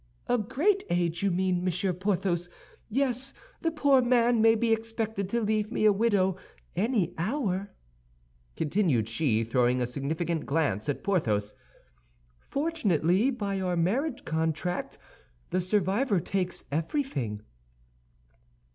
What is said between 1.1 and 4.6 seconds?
you mean, Monsieur Porthos. Yes, the poor man may